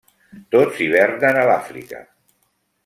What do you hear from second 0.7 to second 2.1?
hivernen a l'Àfrica.